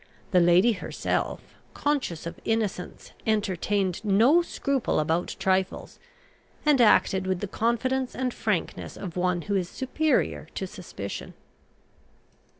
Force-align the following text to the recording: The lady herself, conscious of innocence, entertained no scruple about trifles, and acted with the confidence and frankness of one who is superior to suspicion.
The 0.31 0.39
lady 0.39 0.71
herself, 0.71 1.41
conscious 1.75 2.25
of 2.25 2.39
innocence, 2.43 3.11
entertained 3.27 4.03
no 4.03 4.41
scruple 4.41 4.99
about 4.99 5.35
trifles, 5.37 5.99
and 6.65 6.81
acted 6.81 7.27
with 7.27 7.39
the 7.39 7.47
confidence 7.47 8.15
and 8.15 8.33
frankness 8.33 8.97
of 8.97 9.15
one 9.15 9.43
who 9.43 9.53
is 9.55 9.69
superior 9.69 10.47
to 10.55 10.65
suspicion. 10.65 11.35